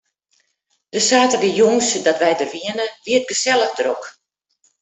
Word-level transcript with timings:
De 0.93 1.01
saterdeitejûns 1.07 1.89
dat 2.05 2.21
wy 2.23 2.31
der 2.39 2.49
wiene, 2.53 2.85
wie 3.03 3.15
it 3.19 3.29
gesellich 3.29 3.73
drok. 3.79 4.03